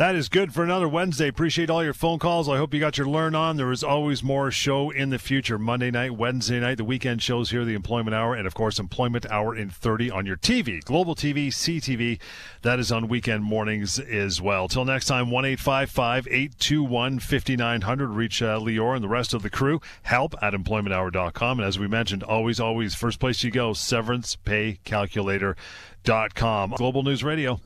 [0.00, 1.28] That is good for another Wednesday.
[1.28, 2.48] Appreciate all your phone calls.
[2.48, 3.58] I hope you got your learn on.
[3.58, 5.58] There is always more show in the future.
[5.58, 9.26] Monday night, Wednesday night, the weekend shows here, the Employment Hour, and of course, Employment
[9.26, 10.82] Hour in 30 on your TV.
[10.82, 12.18] Global TV, CTV,
[12.62, 14.68] that is on weekend mornings as well.
[14.68, 18.08] Till next time, 1 821 5900.
[18.08, 19.82] Reach uh, Lior and the rest of the crew.
[20.04, 21.58] Help at employmenthour.com.
[21.58, 26.70] And as we mentioned, always, always, first place you go, severancepaycalculator.com.
[26.78, 27.60] Global News Radio.